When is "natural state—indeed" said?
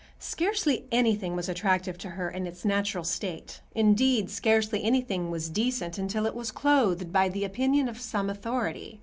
2.65-4.31